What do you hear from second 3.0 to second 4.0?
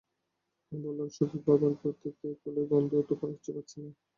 তো কিছু পাচ্ছি না।